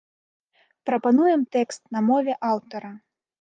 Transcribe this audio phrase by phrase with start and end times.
[0.89, 2.91] Прапануем тэкст на мове аўтара.